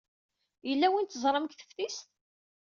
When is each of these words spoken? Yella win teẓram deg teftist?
Yella 0.67 0.87
win 0.91 1.07
teẓram 1.07 1.45
deg 1.47 1.53
teftist? 1.57 2.07